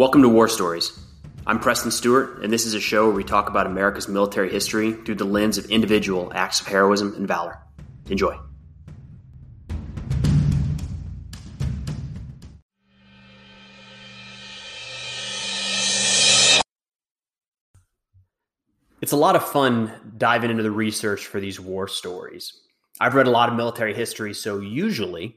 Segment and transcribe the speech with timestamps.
[0.00, 0.98] Welcome to War Stories.
[1.46, 4.92] I'm Preston Stewart, and this is a show where we talk about America's military history
[4.92, 7.58] through the lens of individual acts of heroism and valor.
[8.08, 8.34] Enjoy.
[19.02, 22.58] It's a lot of fun diving into the research for these war stories.
[22.98, 25.36] I've read a lot of military history, so usually,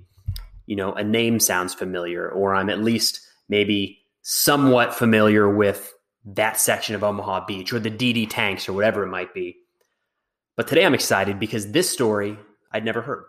[0.66, 5.94] you know, a name sounds familiar, or I'm at least maybe somewhat familiar with
[6.26, 9.58] that section of Omaha Beach or the DD tanks or whatever it might be.
[10.56, 12.38] But today I'm excited because this story
[12.72, 13.26] I'd never heard.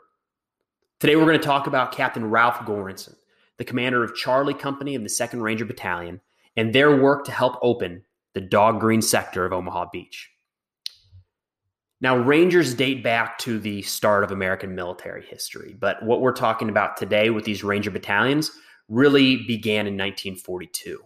[1.00, 3.16] Today we're going to talk about Captain Ralph Goranson,
[3.58, 6.20] the commander of Charlie Company of the 2nd Ranger Battalion,
[6.56, 10.30] and their work to help open the dog green sector of Omaha Beach.
[12.00, 16.68] Now, Rangers date back to the start of American military history, but what we're talking
[16.68, 18.52] about today with these Ranger battalions
[18.88, 21.02] really began in 1942.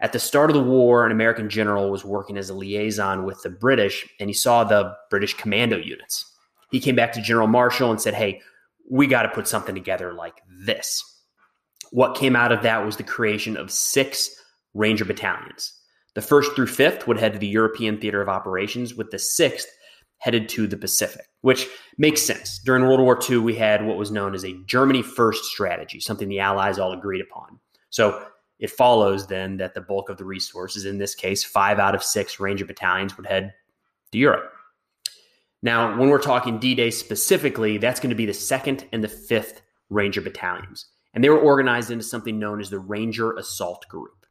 [0.00, 3.42] At the start of the war, an American general was working as a liaison with
[3.42, 6.32] the British, and he saw the British commando units.
[6.70, 8.42] He came back to General Marshall and said, Hey,
[8.90, 11.02] we got to put something together like this.
[11.92, 14.30] What came out of that was the creation of six
[14.74, 15.72] Ranger battalions.
[16.14, 19.68] The first through fifth would head to the European theater of operations, with the sixth
[20.18, 21.66] headed to the Pacific, which
[21.98, 22.58] makes sense.
[22.58, 26.28] During World War II, we had what was known as a Germany first strategy, something
[26.28, 27.58] the Allies all agreed upon.
[27.90, 28.26] So
[28.58, 32.02] it follows then that the bulk of the resources, in this case, five out of
[32.02, 33.52] six Ranger battalions, would head
[34.12, 34.52] to Europe.
[35.62, 39.08] Now, when we're talking D Day specifically, that's going to be the second and the
[39.08, 40.86] fifth Ranger battalions.
[41.14, 44.26] And they were organized into something known as the Ranger Assault Group.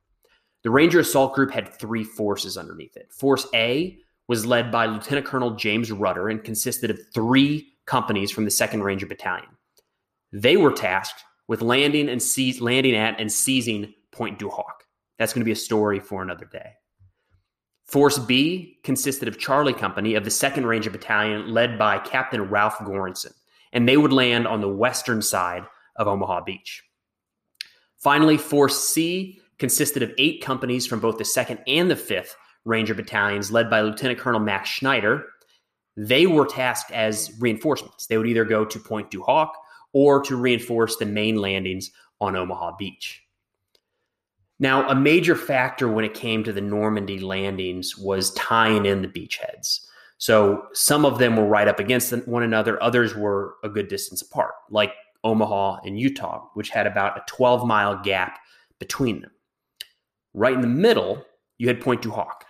[0.63, 3.11] The Ranger Assault Group had three forces underneath it.
[3.11, 8.45] Force A was led by Lieutenant Colonel James Rudder and consisted of three companies from
[8.45, 9.49] the 2nd Ranger Battalion.
[10.31, 14.83] They were tasked with landing and seize, landing at and seizing Pointe du Hoc.
[15.19, 16.73] That's going to be a story for another day.
[17.85, 22.79] Force B consisted of Charlie Company of the 2nd Ranger Battalion, led by Captain Ralph
[22.79, 23.33] Goranson,
[23.73, 25.65] and they would land on the western side
[25.95, 26.83] of Omaha Beach.
[27.97, 32.33] Finally, Force C consisted of eight companies from both the 2nd and the 5th
[32.65, 35.25] Ranger battalions led by Lieutenant Colonel Max Schneider.
[35.95, 38.07] They were tasked as reinforcements.
[38.07, 39.55] They would either go to Pointe du Hoc
[39.93, 43.21] or to reinforce the main landings on Omaha Beach.
[44.59, 49.07] Now, a major factor when it came to the Normandy landings was tying in the
[49.07, 49.81] beachheads.
[50.17, 54.21] So some of them were right up against one another, others were a good distance
[54.21, 54.93] apart, like
[55.25, 58.39] Omaha and Utah, which had about a 12 mile gap
[58.79, 59.31] between them.
[60.33, 61.25] Right in the middle,
[61.57, 62.44] you had Pointe du Hoc.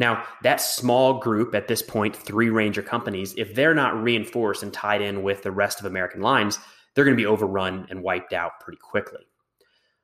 [0.00, 4.72] Now, that small group at this point, three Ranger companies, if they're not reinforced and
[4.72, 6.58] tied in with the rest of American lines,
[6.94, 9.20] they're going to be overrun and wiped out pretty quickly.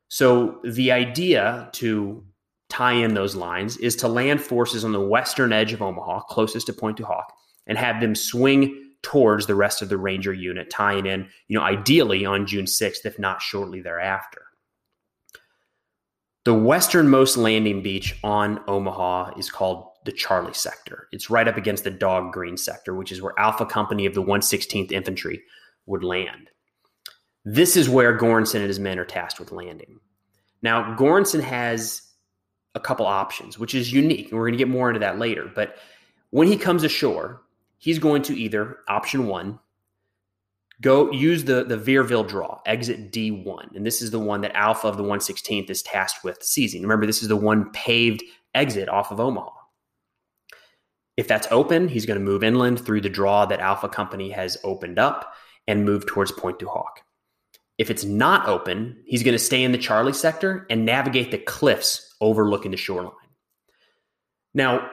[0.09, 2.23] So, the idea to
[2.69, 6.67] tie in those lines is to land forces on the western edge of Omaha, closest
[6.67, 7.33] to Pointe du Hoc,
[7.67, 11.65] and have them swing towards the rest of the Ranger unit, tying in, you know,
[11.65, 14.43] ideally on June 6th, if not shortly thereafter.
[16.47, 21.09] The westernmost landing beach on Omaha is called the Charlie sector.
[21.11, 24.23] It's right up against the Dog Green sector, which is where Alpha Company of the
[24.23, 25.43] 116th Infantry
[25.87, 26.51] would land.
[27.45, 29.99] This is where Goranson and his men are tasked with landing.
[30.63, 32.03] Now, Goranson has
[32.77, 35.51] a couple options, which is unique, and we're going to get more into that later.
[35.53, 35.79] But
[36.31, 37.43] when he comes ashore,
[37.79, 39.59] he's going to either option one,
[40.81, 43.75] go use the the Vierville draw, exit D1.
[43.75, 46.83] And this is the one that Alpha of the 116th is tasked with seizing.
[46.83, 48.23] Remember, this is the one paved
[48.55, 49.51] exit off of Omaha.
[51.17, 54.59] If that's open, he's going to move inland through the draw that Alpha Company has
[54.65, 55.33] opened up
[55.67, 57.01] and move towards Pointe du Hoc.
[57.79, 61.39] If it's not open, he's going to stay in the Charlie sector and navigate the
[61.39, 63.13] cliffs overlooking the shoreline.
[64.55, 64.91] Now,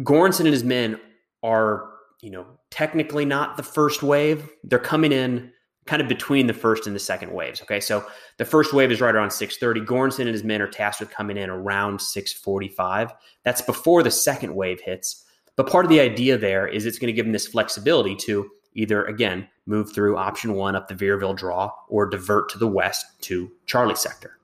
[0.00, 1.00] Goranson and his men
[1.42, 1.90] are
[2.26, 4.50] you know, technically not the first wave.
[4.64, 5.52] They're coming in
[5.84, 7.62] kind of between the first and the second waves.
[7.62, 8.04] Okay, so
[8.38, 9.86] the first wave is right around 6:30.
[9.86, 13.12] Goranson and his men are tasked with coming in around 6:45.
[13.44, 15.24] That's before the second wave hits.
[15.54, 18.50] But part of the idea there is it's going to give them this flexibility to
[18.74, 23.06] either again move through option one up the Vierville draw or divert to the west
[23.20, 24.36] to Charlie sector.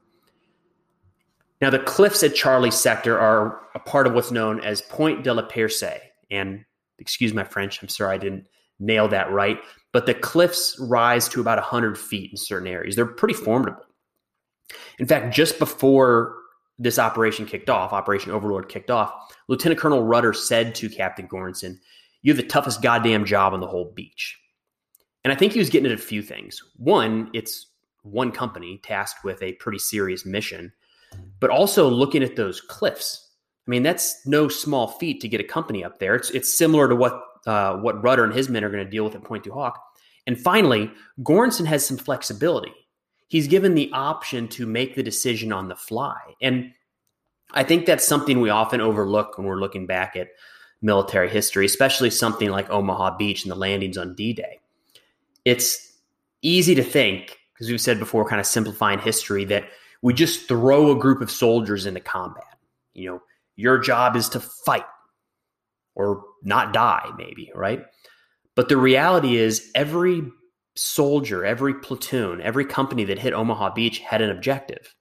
[1.61, 5.35] Now the cliffs at Charlie sector are a part of what's known as Pointe de
[5.35, 5.99] la Percée,
[6.31, 6.64] and
[7.02, 8.46] excuse my French, I'm sorry I didn't
[8.78, 9.58] nail that right,
[9.93, 12.96] but the cliffs rise to about 100 feet in certain areas.
[12.96, 13.84] They're pretty formidable.
[14.99, 16.37] In fact, just before
[16.78, 19.12] this operation kicked off, Operation Overlord kicked off,
[19.49, 21.78] Lieutenant Colonel Rudder said to Captain Goranson,
[22.22, 24.38] You have the toughest goddamn job on the whole beach.
[25.25, 26.62] And I think he was getting at a few things.
[26.76, 27.66] One, it's
[28.02, 30.72] one company tasked with a pretty serious mission.
[31.40, 33.31] but also looking at those cliffs.
[33.67, 36.14] I mean, that's no small feat to get a company up there.
[36.14, 39.05] It's it's similar to what uh, what Rudder and his men are going to deal
[39.05, 39.79] with at Pointe du Hoc.
[40.26, 42.73] And finally, Goranson has some flexibility.
[43.29, 46.73] He's given the option to make the decision on the fly, and
[47.53, 50.29] I think that's something we often overlook when we're looking back at
[50.81, 54.61] military history, especially something like Omaha Beach and the landings on D Day.
[55.44, 55.99] It's
[56.43, 59.64] easy to think, because we've said before, kind of simplifying history, that
[60.03, 62.59] we just throw a group of soldiers into combat.
[62.94, 63.23] You know,
[63.56, 64.84] your job is to fight
[65.94, 67.84] or not die, maybe, right?
[68.54, 70.22] But the reality is, every
[70.75, 74.94] soldier, every platoon, every company that hit Omaha Beach had an objective.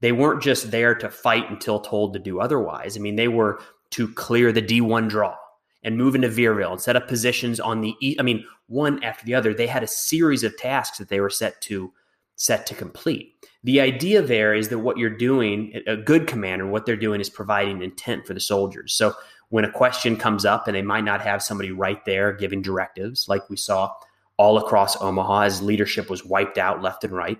[0.00, 2.96] They weren't just there to fight until told to do otherwise.
[2.96, 3.60] I mean, they were
[3.90, 5.36] to clear the D1 draw
[5.82, 9.34] and move into Vierville and set up positions on the I mean, one after the
[9.34, 9.54] other.
[9.54, 11.92] They had a series of tasks that they were set to
[12.36, 13.32] set to complete.
[13.64, 17.30] The idea there is that what you're doing, a good commander, what they're doing is
[17.30, 18.94] providing intent for the soldiers.
[18.94, 19.14] So
[19.48, 23.28] when a question comes up and they might not have somebody right there giving directives,
[23.28, 23.90] like we saw
[24.36, 27.38] all across Omaha as leadership was wiped out left and right,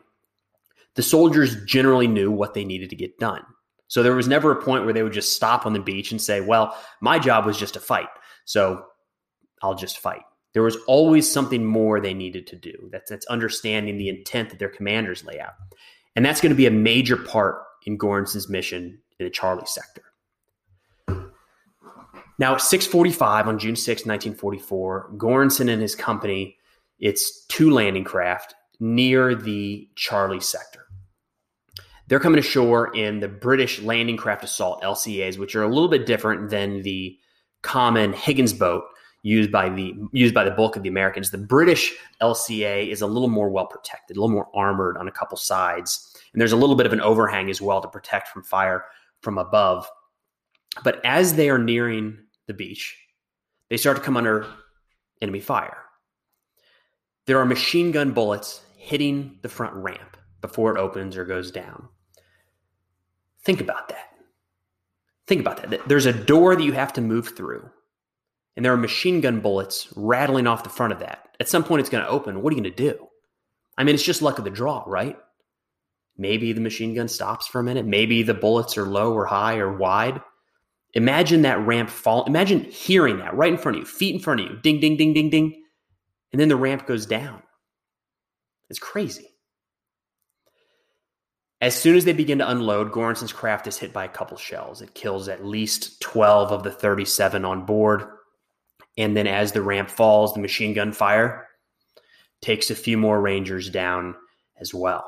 [0.94, 3.44] the soldiers generally knew what they needed to get done.
[3.88, 6.20] So there was never a point where they would just stop on the beach and
[6.20, 8.08] say, well, my job was just to fight.
[8.44, 8.84] So
[9.62, 10.22] I'll just fight.
[10.52, 12.88] There was always something more they needed to do.
[12.92, 15.54] That's, that's understanding the intent that their commanders lay out.
[16.16, 20.02] And that's going to be a major part in Goranson's mission in the Charlie sector.
[22.38, 26.56] Now, at 645 on June 6, 1944, Goranson and his company,
[26.98, 30.80] it's two landing craft near the Charlie sector.
[32.08, 36.06] They're coming ashore in the British Landing Craft Assault LCAs, which are a little bit
[36.06, 37.16] different than the
[37.62, 38.84] common Higgins boat
[39.24, 41.30] used by the used by the bulk of the Americans.
[41.30, 45.12] The British LCA is a little more well protected, a little more armored on a
[45.12, 48.44] couple sides, and there's a little bit of an overhang as well to protect from
[48.44, 48.84] fire
[49.22, 49.88] from above.
[50.84, 52.96] But as they are nearing the beach,
[53.70, 54.46] they start to come under
[55.22, 55.78] enemy fire.
[57.26, 61.88] There are machine gun bullets hitting the front ramp before it opens or goes down.
[63.42, 64.10] Think about that.
[65.26, 65.88] Think about that.
[65.88, 67.70] There's a door that you have to move through,
[68.56, 71.36] and there are machine gun bullets rattling off the front of that.
[71.40, 72.42] At some point, it's going to open.
[72.42, 73.08] What are you going to do?
[73.76, 75.16] I mean, it's just luck of the draw, right?
[76.16, 77.86] Maybe the machine gun stops for a minute.
[77.86, 80.20] Maybe the bullets are low or high or wide.
[80.92, 82.24] Imagine that ramp fall.
[82.24, 84.96] Imagine hearing that right in front of you, feet in front of you, ding, ding,
[84.96, 85.62] ding, ding, ding.
[86.32, 87.42] And then the ramp goes down.
[88.70, 89.28] It's crazy.
[91.60, 94.82] As soon as they begin to unload, Goranson's craft is hit by a couple shells.
[94.82, 98.04] It kills at least 12 of the 37 on board.
[98.96, 101.48] And then as the ramp falls, the machine gun fire
[102.40, 104.14] takes a few more Rangers down
[104.60, 105.04] as well.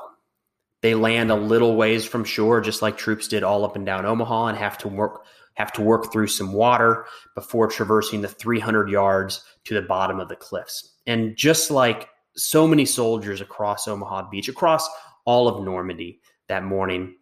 [0.81, 4.05] They land a little ways from shore, just like troops did all up and down
[4.05, 5.25] Omaha, and have to work
[5.55, 10.29] have to work through some water before traversing the 300 yards to the bottom of
[10.29, 10.97] the cliffs.
[11.07, 14.87] And just like so many soldiers across Omaha Beach, across
[15.25, 17.15] all of Normandy, that morning.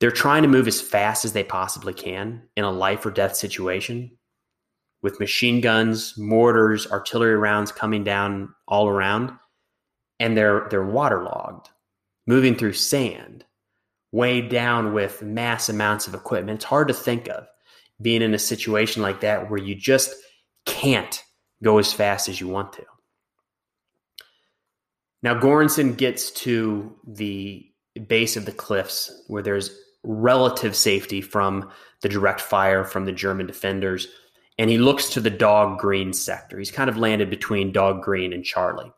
[0.00, 3.36] They're trying to move as fast as they possibly can in a life or death
[3.36, 4.10] situation
[5.04, 9.30] with machine guns, mortars, artillery rounds coming down all around,
[10.18, 11.68] and they're they're waterlogged,
[12.26, 13.44] moving through sand,
[14.12, 16.56] weighed down with mass amounts of equipment.
[16.56, 17.46] It's hard to think of
[18.00, 20.14] being in a situation like that where you just
[20.64, 21.22] can't
[21.62, 22.84] go as fast as you want to.
[25.22, 27.70] Now Goranson gets to the
[28.08, 33.46] base of the cliffs where there's relative safety from the direct fire from the German
[33.46, 34.08] defenders.
[34.58, 36.58] And he looks to the dog green sector.
[36.58, 38.92] He's kind of landed between dog green and Charlie.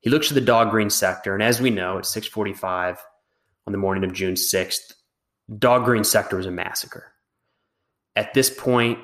[0.00, 2.98] He looks to the dog green sector, and as we know, at 6:45
[3.66, 4.92] on the morning of June 6th,
[5.58, 7.12] dog green sector was a massacre.
[8.16, 8.98] At this point,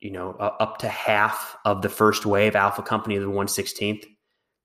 [0.00, 4.04] you know, uh, up to half of the first wave Alpha Company of the 116th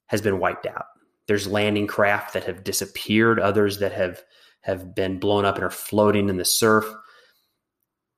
[0.08, 0.86] has been wiped out.
[1.28, 4.24] There's landing craft that have disappeared, others that have
[4.62, 6.86] have been blown up and are floating in the surf.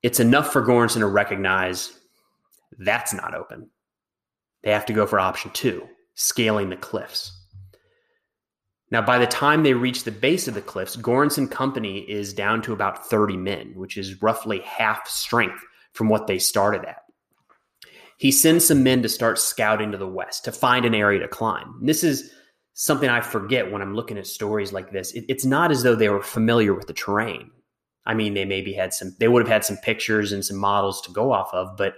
[0.02, 1.97] It's enough for Goranson to recognize
[2.78, 3.70] that's not open.
[4.64, 7.34] They have to go for option two, scaling the cliffs.
[8.90, 12.62] Now, by the time they reach the base of the cliffs, Goranson Company is down
[12.64, 17.04] to about 30 men, which is roughly half strength from what they started at.
[18.18, 21.28] He sends some men to start scouting to the west to find an area to
[21.28, 21.76] climb.
[21.80, 22.32] And this is
[22.74, 25.12] something I forget when I'm looking at stories like this.
[25.14, 27.52] It, it's not as though they were familiar with the terrain.
[28.06, 31.02] I mean, they maybe had some, they would have had some pictures and some models
[31.02, 31.96] to go off of, but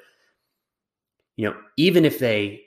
[1.40, 2.62] you know, even if they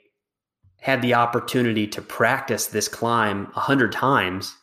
[0.81, 4.57] had the opportunity to practice this climb a hundred times,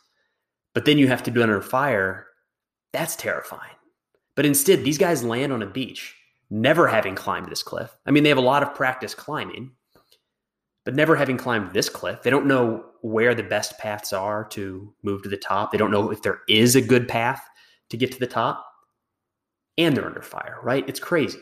[0.73, 2.27] but then you have to do it under fire,
[2.91, 3.77] That's terrifying.
[4.35, 6.13] But instead, these guys land on a beach,
[6.49, 7.95] never having climbed this cliff.
[8.05, 9.71] I mean, they have a lot of practice climbing,
[10.83, 12.21] but never having climbed this cliff.
[12.21, 15.71] They don't know where the best paths are to move to the top.
[15.71, 17.47] They don't know if there is a good path
[17.91, 18.65] to get to the top.
[19.77, 20.83] And they're under fire, right?
[20.89, 21.39] It's crazy.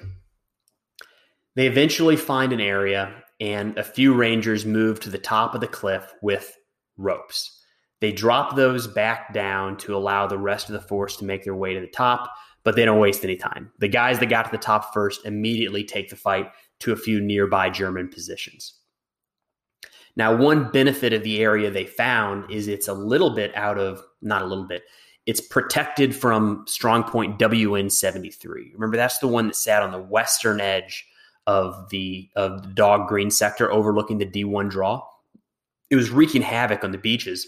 [1.55, 5.67] They eventually find an area, and a few rangers move to the top of the
[5.67, 6.57] cliff with
[6.97, 7.63] ropes.
[8.01, 11.55] They drop those back down to allow the rest of the force to make their
[11.55, 12.31] way to the top,
[12.63, 13.71] but they don't waste any time.
[13.79, 17.19] The guys that got to the top first immediately take the fight to a few
[17.19, 18.75] nearby German positions.
[20.15, 24.03] Now, one benefit of the area they found is it's a little bit out of,
[24.21, 24.83] not a little bit,
[25.25, 28.71] it's protected from strongpoint WN 73.
[28.73, 31.07] Remember, that's the one that sat on the western edge
[31.49, 35.03] of the of the dog green sector overlooking the D1 draw.
[35.89, 37.47] It was wreaking havoc on the beaches,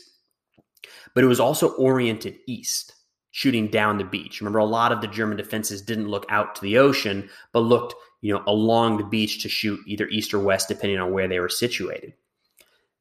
[1.13, 2.95] but it was also oriented east,
[3.29, 4.41] shooting down the beach.
[4.41, 7.93] Remember, a lot of the German defenses didn't look out to the ocean, but looked,
[8.21, 11.39] you know, along the beach to shoot either east or west, depending on where they
[11.39, 12.13] were situated.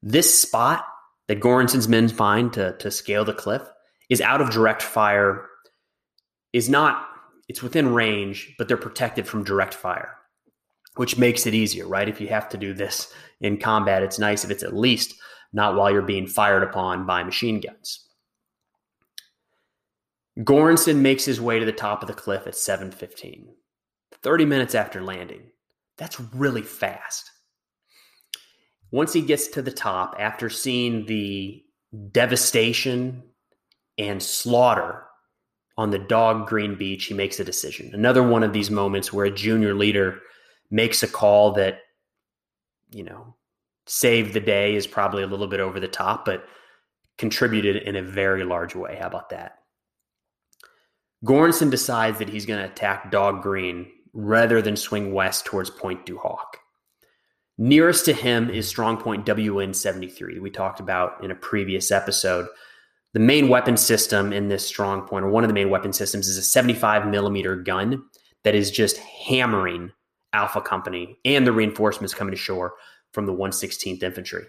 [0.02, 0.84] This spot
[1.28, 3.62] that Goranson's men find to, to scale the cliff
[4.10, 5.46] is out of direct fire,
[6.52, 7.06] is not,
[7.48, 10.16] it's within range, but they're protected from direct fire,
[10.96, 12.08] which makes it easier, right?
[12.08, 15.14] If you have to do this in combat, it's nice if it's at least
[15.52, 18.06] not while you're being fired upon by machine guns.
[20.38, 23.54] Goranson makes his way to the top of the cliff at 7:15.
[24.22, 25.50] 30 minutes after landing.
[25.96, 27.30] That's really fast.
[28.90, 31.62] Once he gets to the top after seeing the
[32.12, 33.22] devastation
[33.98, 35.04] and slaughter
[35.76, 37.90] on the dog green beach, he makes a decision.
[37.94, 40.20] Another one of these moments where a junior leader
[40.70, 41.80] makes a call that
[42.90, 43.34] you know
[43.86, 46.44] saved the day is probably a little bit over the top, but
[47.18, 48.96] contributed in a very large way.
[49.00, 49.58] How about that?
[51.24, 56.06] Goranson decides that he's going to attack Dog Green rather than swing west towards Pointe
[56.06, 56.58] du Hoc.
[57.58, 62.46] Nearest to him is Strong Point WN 73, we talked about in a previous episode.
[63.12, 66.28] The main weapon system in this strong point, or one of the main weapon systems,
[66.28, 68.02] is a 75 millimeter gun
[68.44, 69.92] that is just hammering
[70.32, 72.74] Alpha Company and the reinforcements coming to shore
[73.12, 74.44] from the 116th Infantry.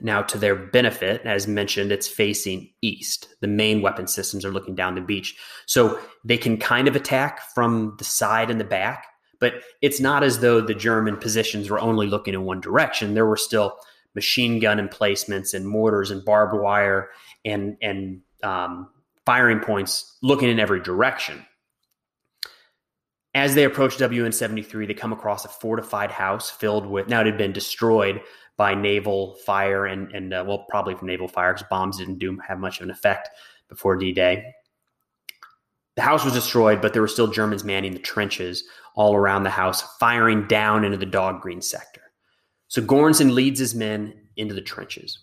[0.00, 3.28] Now, to their benefit, as mentioned, it's facing east.
[3.40, 5.36] The main weapon systems are looking down the beach.
[5.66, 9.06] So they can kind of attack from the side and the back,
[9.38, 13.14] but it's not as though the German positions were only looking in one direction.
[13.14, 13.78] There were still
[14.14, 17.10] machine gun emplacements and mortars and barbed wire
[17.44, 18.88] and, and um,
[19.24, 21.44] firing points looking in every direction.
[23.34, 27.26] As they approach WN 73, they come across a fortified house filled with, now it
[27.26, 28.20] had been destroyed
[28.56, 32.38] by naval fire and, and uh, well, probably from naval fire because bombs didn't do
[32.46, 33.28] have much of an effect
[33.68, 34.44] before D Day.
[35.96, 38.64] The house was destroyed, but there were still Germans manning the trenches
[38.94, 42.02] all around the house, firing down into the dog green sector.
[42.68, 45.18] So Goranson leads his men into the trenches.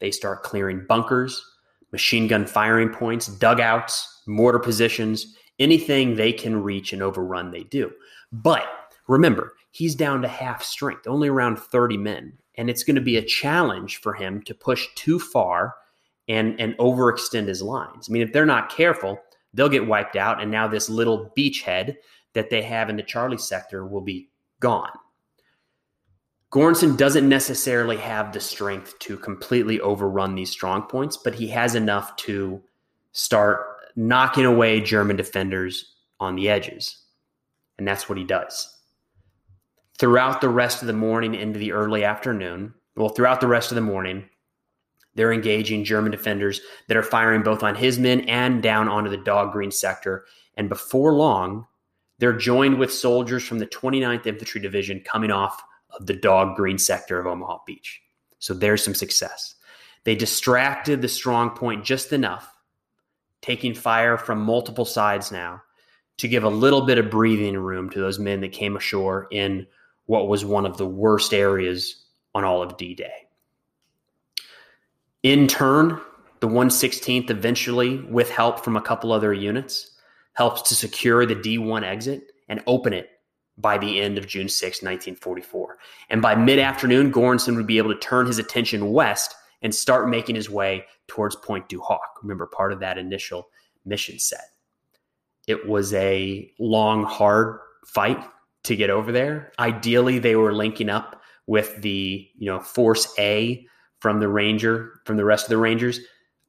[0.00, 1.44] They start clearing bunkers,
[1.92, 7.92] machine gun firing points, dugouts, mortar positions, anything they can reach and overrun, they do.
[8.32, 8.66] But
[9.06, 12.32] remember, he's down to half strength, only around 30 men.
[12.56, 15.74] And it's going to be a challenge for him to push too far
[16.28, 18.08] and, and overextend his lines.
[18.08, 19.18] I mean, if they're not careful,
[19.54, 20.42] they'll get wiped out.
[20.42, 21.96] And now this little beachhead
[22.34, 24.28] that they have in the Charlie sector will be
[24.60, 24.92] gone.
[26.52, 31.74] Goranson doesn't necessarily have the strength to completely overrun these strong points, but he has
[31.74, 32.62] enough to
[33.12, 36.96] start knocking away German defenders on the edges.
[37.78, 38.76] And that's what he does.
[39.98, 43.76] Throughout the rest of the morning into the early afternoon, well, throughout the rest of
[43.76, 44.24] the morning,
[45.14, 49.16] they're engaging German defenders that are firing both on his men and down onto the
[49.16, 50.24] dog green sector.
[50.56, 51.66] And before long,
[52.18, 56.78] they're joined with soldiers from the 29th Infantry Division coming off of the dog green
[56.78, 58.00] sector of Omaha Beach.
[58.38, 59.56] So there's some success.
[60.04, 62.51] They distracted the strong point just enough
[63.42, 65.60] taking fire from multiple sides now
[66.18, 69.66] to give a little bit of breathing room to those men that came ashore in
[70.06, 73.26] what was one of the worst areas on all of D Day.
[75.22, 76.00] In turn,
[76.40, 79.92] the 116th eventually, with help from a couple other units,
[80.34, 83.10] helps to secure the D1 exit and open it
[83.58, 85.78] by the end of June 6, 1944.
[86.10, 90.08] And by mid afternoon, Goranson would be able to turn his attention west and start
[90.08, 92.00] making his way towards Pointe du Hoc.
[92.22, 93.48] Remember, part of that initial
[93.84, 94.50] mission set.
[95.46, 98.24] It was a long, hard fight
[98.64, 99.52] to get over there.
[99.58, 103.66] Ideally, they were linking up with the you know Force A
[103.98, 106.00] from the Ranger from the rest of the Rangers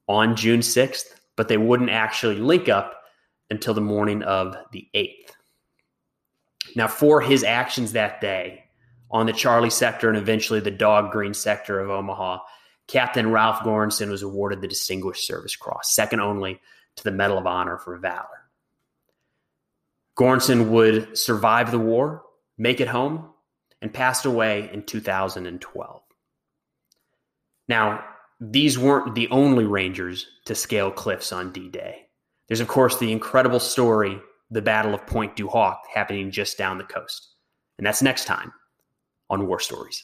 [0.08, 1.06] on June 6th,
[1.36, 2.96] but they wouldn't actually link up
[3.50, 5.32] until the morning of the 8th.
[6.76, 8.64] Now, for his actions that day
[9.12, 12.40] on the Charlie sector and eventually the Dog Green sector of Omaha,
[12.88, 16.60] Captain Ralph Goranson was awarded the Distinguished Service Cross, second only
[16.96, 18.28] to the Medal of Honor for Valor.
[20.18, 22.24] Goranson would survive the war,
[22.58, 23.30] make it home,
[23.82, 26.02] and passed away in 2012.
[27.68, 28.04] Now,
[28.40, 32.08] these weren't the only Rangers to scale cliffs on D Day.
[32.48, 34.20] There's, of course, the incredible story,
[34.52, 37.36] the Battle of Pointe du Hoc, happening just down the coast.
[37.78, 38.54] And that's next time
[39.30, 40.04] on War Stories.